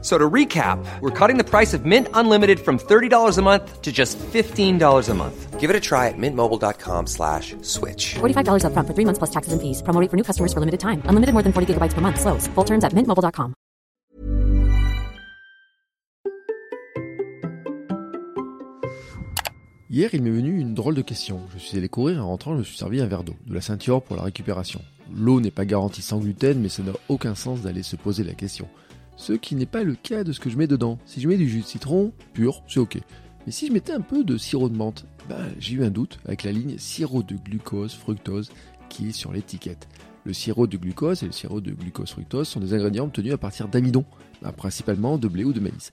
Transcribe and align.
So 0.00 0.16
to 0.16 0.30
recap, 0.30 0.78
we're 1.00 1.10
cutting 1.10 1.38
the 1.38 1.44
price 1.44 1.74
of 1.74 1.84
Mint 1.84 2.06
Unlimited 2.14 2.60
from 2.60 2.78
$30 2.78 3.36
a 3.36 3.42
month 3.42 3.82
to 3.82 3.90
just 3.90 4.16
$15 4.18 5.08
a 5.08 5.14
month. 5.14 5.58
Give 5.58 5.70
it 5.70 5.74
a 5.74 5.80
try 5.80 6.06
at 6.06 6.14
mintmobile.com 6.16 7.08
slash 7.08 7.56
switch. 7.62 8.14
$45 8.20 8.62
upfront 8.62 8.86
for 8.86 8.94
three 8.94 9.04
months 9.04 9.18
plus 9.18 9.30
taxes 9.30 9.52
and 9.52 9.60
fees. 9.60 9.82
Promo 9.82 10.00
rate 10.00 10.08
for 10.08 10.16
new 10.16 10.22
customers 10.22 10.52
for 10.52 10.60
limited 10.60 10.78
time. 10.78 11.02
Unlimited 11.06 11.32
more 11.34 11.42
than 11.42 11.52
40 11.52 11.74
gigabytes 11.74 11.94
per 11.94 12.00
month. 12.00 12.20
Slows. 12.20 12.46
Full 12.54 12.64
terms 12.64 12.84
at 12.84 12.92
mintmobile.com. 12.92 13.54
Hier, 19.90 20.10
il 20.14 20.22
m'est 20.22 20.30
venu 20.30 20.60
une 20.60 20.74
drôle 20.74 20.94
de 20.94 21.02
question. 21.02 21.40
Je 21.54 21.58
suis 21.58 21.78
allé 21.78 21.88
courir 21.88 22.18
et 22.18 22.20
en 22.20 22.28
rentrant, 22.28 22.52
je 22.52 22.58
me 22.58 22.62
suis 22.62 22.76
servi 22.76 23.00
un 23.00 23.06
verre 23.06 23.24
d'eau, 23.24 23.34
de 23.46 23.54
la 23.54 23.62
ceinture 23.62 24.02
pour 24.02 24.16
la 24.16 24.22
récupération. 24.22 24.82
L'eau 25.10 25.40
n'est 25.40 25.50
pas 25.50 25.64
garantie 25.64 26.02
sans 26.02 26.18
gluten, 26.18 26.60
mais 26.60 26.68
ça 26.68 26.82
n'a 26.82 26.92
aucun 27.08 27.34
sens 27.34 27.62
d'aller 27.62 27.82
se 27.82 27.96
poser 27.96 28.22
la 28.22 28.34
question. 28.34 28.68
Ce 29.18 29.32
qui 29.32 29.56
n'est 29.56 29.66
pas 29.66 29.82
le 29.82 29.96
cas 29.96 30.22
de 30.22 30.32
ce 30.32 30.38
que 30.38 30.48
je 30.48 30.56
mets 30.56 30.68
dedans. 30.68 30.96
Si 31.04 31.20
je 31.20 31.28
mets 31.28 31.36
du 31.36 31.48
jus 31.48 31.60
de 31.60 31.66
citron 31.66 32.12
pur, 32.32 32.62
c'est 32.68 32.78
ok. 32.78 32.98
Mais 33.44 33.52
si 33.52 33.66
je 33.66 33.72
mettais 33.72 33.92
un 33.92 34.00
peu 34.00 34.22
de 34.22 34.38
sirop 34.38 34.68
de 34.68 34.76
menthe, 34.76 35.06
ben, 35.28 35.44
j'ai 35.58 35.74
eu 35.74 35.84
un 35.84 35.90
doute 35.90 36.20
avec 36.24 36.44
la 36.44 36.52
ligne 36.52 36.78
sirop 36.78 37.24
de 37.24 37.34
glucose, 37.34 37.94
fructose 37.94 38.50
qui 38.88 39.08
est 39.08 39.12
sur 39.12 39.32
l'étiquette. 39.32 39.88
Le 40.24 40.32
sirop 40.32 40.68
de 40.68 40.76
glucose 40.76 41.24
et 41.24 41.26
le 41.26 41.32
sirop 41.32 41.60
de 41.60 41.72
glucose 41.72 42.12
fructose 42.12 42.46
sont 42.46 42.60
des 42.60 42.74
ingrédients 42.74 43.06
obtenus 43.06 43.32
à 43.32 43.38
partir 43.38 43.66
d'amidon, 43.66 44.04
ben, 44.40 44.52
principalement 44.52 45.18
de 45.18 45.26
blé 45.26 45.42
ou 45.42 45.52
de 45.52 45.60
maïs. 45.60 45.92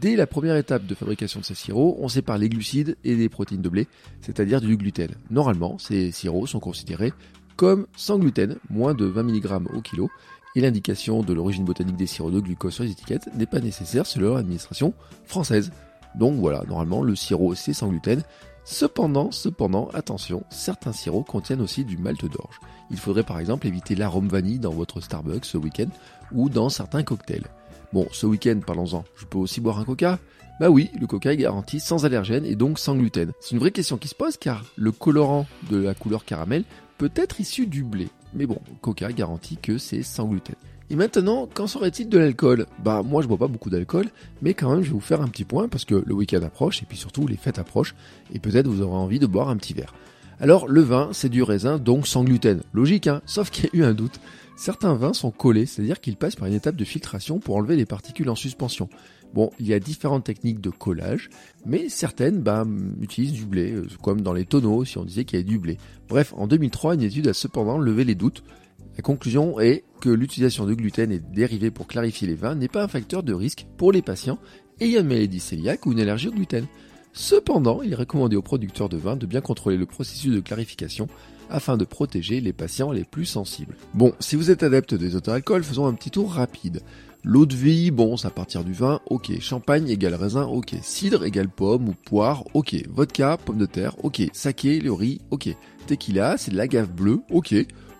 Dès 0.00 0.16
la 0.16 0.26
première 0.26 0.56
étape 0.56 0.86
de 0.86 0.94
fabrication 0.94 1.40
de 1.40 1.44
ces 1.44 1.54
sirops, 1.54 1.98
on 2.00 2.08
sépare 2.08 2.38
les 2.38 2.48
glucides 2.48 2.96
et 3.04 3.14
les 3.14 3.28
protéines 3.28 3.62
de 3.62 3.68
blé, 3.68 3.86
c'est-à-dire 4.22 4.62
du 4.62 4.78
gluten. 4.78 5.10
Normalement, 5.30 5.76
ces 5.78 6.10
sirops 6.10 6.48
sont 6.48 6.60
considérés 6.60 7.12
comme 7.56 7.86
sans 7.96 8.18
gluten, 8.18 8.56
moins 8.70 8.94
de 8.94 9.04
20 9.04 9.22
mg 9.24 9.74
au 9.74 9.80
kilo, 9.80 10.10
et 10.54 10.60
l'indication 10.60 11.22
de 11.22 11.32
l'origine 11.32 11.64
botanique 11.64 11.96
des 11.96 12.06
sirops 12.06 12.34
de 12.34 12.40
glucose 12.40 12.74
sur 12.74 12.84
les 12.84 12.90
étiquettes 12.90 13.28
n'est 13.34 13.46
pas 13.46 13.60
nécessaire 13.60 14.06
selon 14.06 14.34
l'administration 14.34 14.92
française. 15.24 15.72
Donc 16.14 16.38
voilà, 16.38 16.62
normalement 16.68 17.02
le 17.02 17.16
sirop 17.16 17.54
c'est 17.54 17.72
sans 17.72 17.88
gluten. 17.88 18.22
Cependant, 18.64 19.32
cependant, 19.32 19.88
attention, 19.92 20.44
certains 20.50 20.92
sirops 20.92 21.28
contiennent 21.28 21.62
aussi 21.62 21.84
du 21.84 21.96
malt 21.96 22.24
d'orge. 22.24 22.60
Il 22.90 22.98
faudrait 22.98 23.24
par 23.24 23.40
exemple 23.40 23.66
éviter 23.66 23.96
l'arôme 23.96 24.28
vanille 24.28 24.60
dans 24.60 24.70
votre 24.70 25.00
Starbucks 25.00 25.46
ce 25.46 25.56
week-end 25.56 25.88
ou 26.32 26.48
dans 26.48 26.68
certains 26.68 27.02
cocktails. 27.02 27.46
Bon, 27.92 28.06
ce 28.12 28.26
week-end, 28.26 28.60
parlons-en, 28.64 29.04
je 29.16 29.26
peux 29.26 29.38
aussi 29.38 29.60
boire 29.60 29.78
un 29.78 29.84
coca? 29.84 30.18
Bah 30.60 30.70
oui, 30.70 30.90
le 31.00 31.06
coca 31.06 31.32
est 31.32 31.36
garanti 31.36 31.80
sans 31.80 32.04
allergène 32.04 32.44
et 32.44 32.54
donc 32.54 32.78
sans 32.78 32.94
gluten. 32.94 33.32
C'est 33.40 33.52
une 33.52 33.58
vraie 33.58 33.72
question 33.72 33.96
qui 33.96 34.08
se 34.08 34.14
pose 34.14 34.36
car 34.36 34.64
le 34.76 34.92
colorant 34.92 35.46
de 35.70 35.78
la 35.78 35.94
couleur 35.94 36.24
caramel 36.24 36.64
peut 37.02 37.10
être 37.20 37.40
issu 37.40 37.66
du 37.66 37.82
blé. 37.82 38.06
Mais 38.32 38.46
bon, 38.46 38.58
coca 38.80 39.10
garantit 39.10 39.56
que 39.56 39.76
c'est 39.76 40.04
sans 40.04 40.26
gluten. 40.26 40.54
Et 40.88 40.94
maintenant, 40.94 41.48
qu'en 41.52 41.66
serait-il 41.66 42.08
de 42.08 42.16
l'alcool? 42.16 42.66
Bah 42.78 43.02
moi 43.02 43.22
je 43.22 43.26
bois 43.26 43.38
pas 43.38 43.48
beaucoup 43.48 43.70
d'alcool, 43.70 44.06
mais 44.40 44.54
quand 44.54 44.70
même 44.70 44.82
je 44.82 44.88
vais 44.88 44.94
vous 44.94 45.00
faire 45.00 45.20
un 45.20 45.26
petit 45.26 45.42
point 45.42 45.66
parce 45.66 45.84
que 45.84 45.96
le 46.06 46.14
week-end 46.14 46.42
approche 46.42 46.80
et 46.80 46.86
puis 46.86 46.96
surtout 46.96 47.26
les 47.26 47.36
fêtes 47.36 47.58
approchent 47.58 47.96
et 48.32 48.38
peut-être 48.38 48.68
vous 48.68 48.82
aurez 48.82 48.96
envie 48.96 49.18
de 49.18 49.26
boire 49.26 49.48
un 49.48 49.56
petit 49.56 49.74
verre. 49.74 49.94
Alors 50.40 50.68
le 50.68 50.80
vin 50.80 51.10
c'est 51.12 51.28
du 51.28 51.42
raisin 51.42 51.78
donc 51.78 52.06
sans 52.06 52.24
gluten. 52.24 52.62
Logique 52.72 53.06
hein, 53.06 53.22
sauf 53.26 53.50
qu'il 53.50 53.64
y 53.64 53.68
a 53.68 53.80
eu 53.80 53.84
un 53.84 53.94
doute. 53.94 54.20
Certains 54.56 54.94
vins 54.94 55.14
sont 55.14 55.30
collés, 55.30 55.66
c'est-à-dire 55.66 56.00
qu'ils 56.00 56.16
passent 56.16 56.36
par 56.36 56.46
une 56.46 56.54
étape 56.54 56.76
de 56.76 56.84
filtration 56.84 57.40
pour 57.40 57.56
enlever 57.56 57.74
les 57.74 57.86
particules 57.86 58.28
en 58.28 58.34
suspension. 58.34 58.88
Bon, 59.34 59.50
il 59.58 59.66
y 59.66 59.72
a 59.72 59.80
différentes 59.80 60.24
techniques 60.24 60.60
de 60.60 60.70
collage, 60.70 61.30
mais 61.64 61.88
certaines 61.88 62.40
bah, 62.40 62.66
utilisent 63.00 63.32
du 63.32 63.46
blé, 63.46 63.72
euh, 63.72 63.88
comme 64.02 64.20
dans 64.20 64.34
les 64.34 64.44
tonneaux 64.44 64.84
si 64.84 64.98
on 64.98 65.04
disait 65.04 65.24
qu'il 65.24 65.38
y 65.38 65.42
avait 65.42 65.50
du 65.50 65.58
blé. 65.58 65.78
Bref, 66.08 66.34
en 66.36 66.46
2003, 66.46 66.94
une 66.94 67.02
étude 67.02 67.28
a 67.28 67.34
cependant 67.34 67.78
levé 67.78 68.04
les 68.04 68.14
doutes. 68.14 68.44
La 68.96 69.02
conclusion 69.02 69.58
est 69.58 69.84
que 70.02 70.10
l'utilisation 70.10 70.66
de 70.66 70.74
gluten 70.74 71.10
et 71.10 71.18
dérivés 71.18 71.70
pour 71.70 71.86
clarifier 71.86 72.28
les 72.28 72.34
vins 72.34 72.54
n'est 72.54 72.68
pas 72.68 72.84
un 72.84 72.88
facteur 72.88 73.22
de 73.22 73.32
risque 73.32 73.66
pour 73.78 73.90
les 73.90 74.02
patients 74.02 74.38
ayant 74.80 75.00
une 75.00 75.08
maladie 75.08 75.40
cœliaque 75.40 75.86
ou 75.86 75.92
une 75.92 76.00
allergie 76.00 76.28
au 76.28 76.32
gluten. 76.32 76.66
Cependant, 77.12 77.82
il 77.82 77.92
est 77.92 77.96
recommandé 77.96 78.36
aux 78.36 78.42
producteurs 78.42 78.88
de 78.88 78.96
vins 78.96 79.16
de 79.16 79.26
bien 79.26 79.40
contrôler 79.40 79.76
le 79.76 79.86
processus 79.86 80.32
de 80.32 80.40
clarification 80.40 81.08
afin 81.50 81.76
de 81.76 81.84
protéger 81.84 82.40
les 82.40 82.54
patients 82.54 82.92
les 82.92 83.04
plus 83.04 83.26
sensibles. 83.26 83.76
Bon, 83.92 84.12
si 84.20 84.36
vous 84.36 84.50
êtes 84.50 84.62
adepte 84.62 84.94
des 84.94 85.16
auto-alcools, 85.16 85.64
faisons 85.64 85.86
un 85.86 85.92
petit 85.92 86.10
tour 86.10 86.32
rapide. 86.32 86.80
L'eau 87.24 87.46
de 87.46 87.54
vie, 87.54 87.90
bon, 87.90 88.16
ça 88.16 88.28
à 88.28 88.30
partir 88.30 88.64
du 88.64 88.72
vin, 88.72 89.00
ok. 89.06 89.38
Champagne 89.40 89.88
égale 89.88 90.14
raisin, 90.14 90.44
ok. 90.44 90.74
Cidre 90.82 91.24
égale 91.24 91.48
pomme 91.48 91.90
ou 91.90 91.94
poire, 91.94 92.44
ok. 92.54 92.74
Vodka, 92.88 93.36
pomme 93.36 93.58
de 93.58 93.66
terre, 93.66 93.94
ok. 94.02 94.22
Saké, 94.32 94.80
le 94.80 94.92
riz, 94.92 95.20
ok. 95.30 95.54
Tequila, 95.86 96.36
c'est 96.38 96.50
de 96.50 96.56
l'agave 96.56 96.90
bleue, 96.90 97.20
ok. 97.30 97.54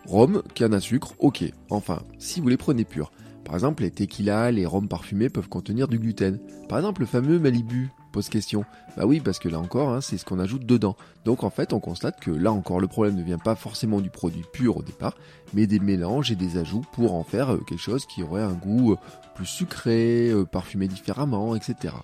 Rhum, 0.07 0.43
canne 0.55 0.75
à 0.75 0.81
sucre, 0.81 1.15
ok. 1.21 1.45
Enfin, 1.71 2.03
si 2.19 2.41
vous 2.41 2.49
les 2.49 2.57
prenez 2.57 2.85
purs. 2.85 3.13
Par 3.45 3.55
exemple, 3.55 3.83
les 3.83 3.91
tequila, 3.91 4.51
les 4.51 4.67
rhums 4.67 4.89
parfumés 4.89 5.29
peuvent 5.29 5.49
contenir 5.49 5.89
du 5.89 5.99
gluten. 5.99 6.39
Par 6.69 6.79
exemple, 6.79 7.01
le 7.01 7.07
fameux 7.07 7.39
Malibu, 7.39 7.91
pose 8.13 8.29
question. 8.29 8.65
Bah 8.97 9.05
oui, 9.07 9.21
parce 9.21 9.39
que 9.39 9.49
là 9.49 9.59
encore, 9.59 9.89
hein, 9.89 10.01
c'est 10.01 10.19
ce 10.19 10.25
qu'on 10.25 10.39
ajoute 10.39 10.67
dedans. 10.67 10.97
Donc 11.25 11.43
en 11.43 11.51
fait, 11.51 11.73
on 11.73 11.81
constate 11.81 12.21
que 12.21 12.31
là 12.31 12.53
encore, 12.53 12.79
le 12.79 12.87
problème 12.87 13.17
ne 13.17 13.23
vient 13.23 13.39
pas 13.39 13.57
forcément 13.57 14.01
du 14.01 14.11
produit 14.11 14.45
pur 14.53 14.77
au 14.77 14.83
départ, 14.83 15.17
mais 15.55 15.67
des 15.67 15.81
mélanges 15.81 16.31
et 16.31 16.37
des 16.37 16.59
ajouts 16.59 16.85
pour 16.93 17.15
en 17.15 17.25
faire 17.25 17.55
euh, 17.55 17.59
quelque 17.59 17.81
chose 17.81 18.07
qui 18.07 18.23
aurait 18.23 18.43
un 18.43 18.53
goût 18.53 18.93
euh, 18.93 18.97
plus 19.35 19.47
sucré, 19.47 20.31
euh, 20.31 20.45
parfumé 20.45 20.87
différemment, 20.87 21.57
etc. 21.57 21.95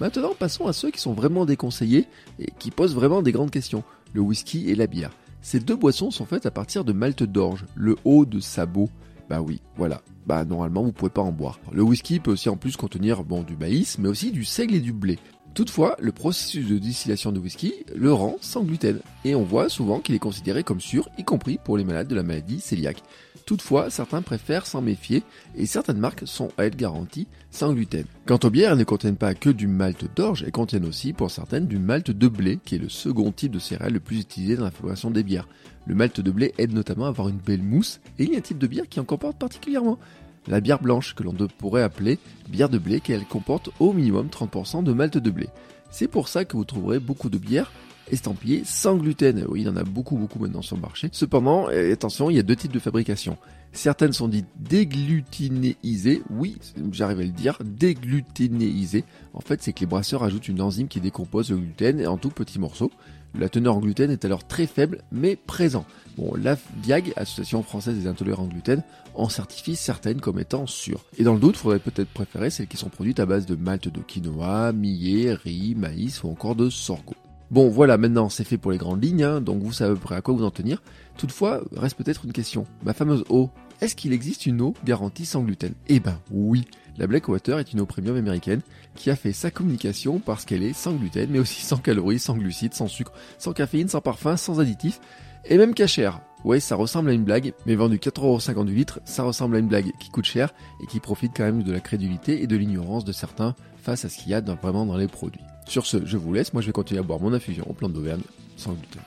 Maintenant, 0.00 0.34
passons 0.38 0.66
à 0.66 0.72
ceux 0.72 0.90
qui 0.90 1.00
sont 1.00 1.14
vraiment 1.14 1.46
déconseillés 1.46 2.06
et 2.38 2.52
qui 2.58 2.70
posent 2.70 2.94
vraiment 2.94 3.22
des 3.22 3.32
grandes 3.32 3.50
questions. 3.50 3.82
Le 4.12 4.20
whisky 4.20 4.70
et 4.70 4.74
la 4.74 4.86
bière. 4.86 5.10
Ces 5.40 5.60
deux 5.60 5.76
boissons 5.76 6.10
sont 6.10 6.26
faites 6.26 6.46
à 6.46 6.50
partir 6.50 6.84
de 6.84 6.92
malt 6.92 7.22
d'orge, 7.22 7.64
le 7.74 7.96
haut 8.04 8.24
de 8.24 8.40
sabot. 8.40 8.90
Bah 9.28 9.40
oui, 9.40 9.60
voilà. 9.76 10.00
Bah 10.26 10.44
normalement 10.44 10.82
vous 10.82 10.92
pouvez 10.92 11.10
pas 11.10 11.22
en 11.22 11.32
boire. 11.32 11.58
Le 11.72 11.82
whisky 11.82 12.20
peut 12.20 12.32
aussi 12.32 12.48
en 12.48 12.56
plus 12.56 12.76
contenir 12.76 13.24
bon 13.24 13.42
du 13.42 13.56
maïs, 13.56 13.98
mais 13.98 14.08
aussi 14.08 14.32
du 14.32 14.44
seigle 14.44 14.74
et 14.74 14.80
du 14.80 14.92
blé. 14.92 15.18
Toutefois, 15.54 15.96
le 16.00 16.10
processus 16.10 16.66
de 16.66 16.78
distillation 16.78 17.30
de 17.30 17.38
whisky 17.38 17.72
le 17.94 18.12
rend 18.12 18.38
sans 18.40 18.64
gluten, 18.64 18.98
et 19.24 19.36
on 19.36 19.44
voit 19.44 19.68
souvent 19.68 20.00
qu'il 20.00 20.16
est 20.16 20.18
considéré 20.18 20.64
comme 20.64 20.80
sûr, 20.80 21.08
y 21.16 21.22
compris 21.22 21.60
pour 21.62 21.78
les 21.78 21.84
malades 21.84 22.08
de 22.08 22.16
la 22.16 22.24
maladie 22.24 22.60
cœliaque. 22.60 23.04
Toutefois, 23.46 23.88
certains 23.88 24.20
préfèrent 24.20 24.66
s'en 24.66 24.82
méfier, 24.82 25.22
et 25.54 25.66
certaines 25.66 25.98
marques 25.98 26.26
sont 26.26 26.50
à 26.58 26.64
être 26.64 26.74
garanties 26.74 27.28
sans 27.52 27.72
gluten. 27.72 28.04
Quant 28.26 28.40
aux 28.42 28.50
bières, 28.50 28.72
elles 28.72 28.78
ne 28.78 28.84
contiennent 28.84 29.16
pas 29.16 29.34
que 29.34 29.50
du 29.50 29.68
malt 29.68 30.12
d'orge, 30.16 30.42
elles 30.44 30.50
contiennent 30.50 30.86
aussi, 30.86 31.12
pour 31.12 31.30
certaines, 31.30 31.68
du 31.68 31.78
malt 31.78 32.10
de 32.10 32.26
blé, 32.26 32.58
qui 32.64 32.74
est 32.74 32.78
le 32.78 32.88
second 32.88 33.30
type 33.30 33.52
de 33.52 33.60
céréales 33.60 33.92
le 33.92 34.00
plus 34.00 34.18
utilisé 34.18 34.56
dans 34.56 34.64
la 34.64 34.72
fabrication 34.72 35.12
des 35.12 35.22
bières. 35.22 35.46
Le 35.86 35.94
malt 35.94 36.20
de 36.20 36.30
blé 36.32 36.52
aide 36.58 36.72
notamment 36.72 37.04
à 37.04 37.10
avoir 37.10 37.28
une 37.28 37.36
belle 37.38 37.62
mousse, 37.62 38.00
et 38.18 38.24
il 38.24 38.32
y 38.32 38.34
a 38.34 38.38
un 38.38 38.40
type 38.40 38.58
de 38.58 38.66
bière 38.66 38.88
qui 38.88 38.98
en 38.98 39.04
comporte 39.04 39.38
particulièrement 39.38 39.98
la 40.46 40.60
bière 40.60 40.80
blanche 40.80 41.14
que 41.14 41.22
l'on 41.22 41.34
pourrait 41.58 41.82
appeler 41.82 42.18
bière 42.48 42.68
de 42.68 42.78
blé 42.78 43.00
car 43.00 43.16
elle 43.16 43.24
comporte 43.24 43.70
au 43.80 43.92
minimum 43.92 44.28
30% 44.28 44.82
de 44.82 44.92
malt 44.92 45.16
de 45.16 45.30
blé. 45.30 45.48
C'est 45.90 46.08
pour 46.08 46.28
ça 46.28 46.44
que 46.44 46.56
vous 46.56 46.64
trouverez 46.64 46.98
beaucoup 46.98 47.30
de 47.30 47.38
bières 47.38 47.70
estampillées 48.10 48.62
sans 48.64 48.96
gluten. 48.96 49.44
Oui, 49.48 49.62
il 49.62 49.66
y 49.66 49.68
en 49.68 49.76
a 49.76 49.84
beaucoup 49.84 50.16
beaucoup 50.16 50.38
maintenant 50.38 50.62
sur 50.62 50.76
le 50.76 50.82
marché. 50.82 51.08
Cependant, 51.12 51.68
euh, 51.70 51.92
attention, 51.92 52.30
il 52.30 52.36
y 52.36 52.38
a 52.38 52.42
deux 52.42 52.56
types 52.56 52.72
de 52.72 52.78
fabrication. 52.78 53.38
Certaines 53.72 54.12
sont 54.12 54.28
dites 54.28 54.46
déglutinéisées. 54.56 56.22
Oui, 56.30 56.56
j'arrive 56.92 57.20
à 57.20 57.22
le 57.22 57.30
dire, 57.30 57.58
déglutinéisées. 57.64 59.04
En 59.32 59.40
fait, 59.40 59.62
c'est 59.62 59.72
que 59.72 59.80
les 59.80 59.86
brasseurs 59.86 60.22
ajoutent 60.22 60.48
une 60.48 60.60
enzyme 60.60 60.88
qui 60.88 61.00
décompose 61.00 61.50
le 61.50 61.56
gluten 61.56 62.06
en 62.06 62.18
tout 62.18 62.30
petits 62.30 62.58
morceaux. 62.58 62.92
La 63.38 63.48
teneur 63.48 63.76
en 63.76 63.80
gluten 63.80 64.10
est 64.10 64.24
alors 64.24 64.46
très 64.46 64.66
faible 64.66 65.02
mais 65.10 65.36
présent. 65.36 65.84
Bon, 66.16 66.34
la 66.40 66.56
DIAG, 66.82 67.12
Association 67.16 67.62
française 67.62 67.96
des 67.96 68.06
intolérants 68.06 68.44
au 68.44 68.48
gluten, 68.48 68.82
en 69.14 69.28
certifie 69.28 69.74
certaines 69.74 70.20
comme 70.20 70.38
étant 70.38 70.66
sûres. 70.66 71.04
Et 71.18 71.24
dans 71.24 71.34
le 71.34 71.40
doute, 71.40 71.56
il 71.56 71.58
faudrait 71.58 71.78
peut-être 71.80 72.10
préférer 72.10 72.50
celles 72.50 72.68
qui 72.68 72.76
sont 72.76 72.88
produites 72.88 73.18
à 73.18 73.26
base 73.26 73.46
de 73.46 73.56
malt 73.56 73.88
de 73.88 74.00
quinoa, 74.00 74.72
millet, 74.72 75.34
riz, 75.34 75.74
maïs 75.74 76.22
ou 76.22 76.28
encore 76.28 76.54
de 76.54 76.70
sorgho. 76.70 77.14
Bon, 77.50 77.68
voilà, 77.68 77.98
maintenant 77.98 78.28
c'est 78.28 78.44
fait 78.44 78.58
pour 78.58 78.72
les 78.72 78.78
grandes 78.78 79.04
lignes, 79.04 79.22
hein, 79.22 79.40
donc 79.40 79.62
vous 79.62 79.72
savez 79.72 79.92
à 79.92 79.94
peu 79.94 80.00
près 80.00 80.16
à 80.16 80.22
quoi 80.22 80.34
vous 80.34 80.44
en 80.44 80.50
tenir. 80.50 80.82
Toutefois, 81.16 81.62
reste 81.76 81.96
peut-être 81.96 82.24
une 82.24 82.32
question. 82.32 82.66
Ma 82.84 82.94
fameuse 82.94 83.24
eau, 83.28 83.50
est-ce 83.80 83.96
qu'il 83.96 84.12
existe 84.12 84.46
une 84.46 84.60
eau 84.60 84.74
garantie 84.84 85.26
sans 85.26 85.42
gluten? 85.42 85.74
Eh 85.88 86.00
ben 86.00 86.18
oui. 86.30 86.66
La 86.96 87.06
Blackwater 87.08 87.58
est 87.58 87.72
une 87.72 87.80
eau 87.80 87.86
premium 87.86 88.16
américaine 88.16 88.60
qui 88.94 89.10
a 89.10 89.16
fait 89.16 89.32
sa 89.32 89.50
communication 89.50 90.20
parce 90.20 90.44
qu'elle 90.44 90.62
est 90.62 90.72
sans 90.72 90.92
gluten, 90.92 91.28
mais 91.30 91.40
aussi 91.40 91.62
sans 91.62 91.78
calories, 91.78 92.20
sans 92.20 92.36
glucides, 92.36 92.74
sans 92.74 92.86
sucre, 92.86 93.12
sans 93.38 93.52
caféine, 93.52 93.88
sans 93.88 94.00
parfum, 94.00 94.36
sans 94.36 94.60
additifs, 94.60 95.00
et 95.44 95.58
même 95.58 95.74
cachère. 95.74 96.20
Ouais, 96.44 96.60
ça 96.60 96.76
ressemble 96.76 97.10
à 97.10 97.14
une 97.14 97.24
blague, 97.24 97.54
mais 97.66 97.74
vendu 97.74 97.96
4,50€ 97.96 98.66
du 98.66 98.74
litre, 98.74 99.00
ça 99.04 99.22
ressemble 99.22 99.56
à 99.56 99.58
une 99.58 99.66
blague 99.66 99.90
qui 99.98 100.10
coûte 100.10 100.26
cher 100.26 100.52
et 100.82 100.86
qui 100.86 101.00
profite 101.00 101.32
quand 101.34 101.44
même 101.44 101.62
de 101.62 101.72
la 101.72 101.80
crédulité 101.80 102.42
et 102.42 102.46
de 102.46 102.56
l'ignorance 102.56 103.04
de 103.04 103.12
certains 103.12 103.56
face 103.82 104.04
à 104.04 104.08
ce 104.08 104.18
qu'il 104.18 104.30
y 104.30 104.34
a 104.34 104.40
vraiment 104.40 104.86
dans 104.86 104.96
les 104.96 105.08
produits. 105.08 105.40
Sur 105.66 105.86
ce, 105.86 106.04
je 106.04 106.16
vous 106.16 106.32
laisse, 106.32 106.52
moi 106.52 106.62
je 106.62 106.66
vais 106.66 106.72
continuer 106.72 107.00
à 107.00 107.02
boire 107.02 107.20
mon 107.20 107.32
infusion 107.32 107.64
aux 107.68 107.72
plantes 107.72 107.94
d'Auvergne 107.94 108.22
sans 108.56 108.72
gluten. 108.72 109.02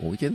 Bon 0.00 0.10
week-end 0.10 0.34